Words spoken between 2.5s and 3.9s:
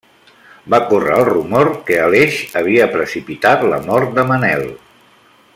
havia precipitat la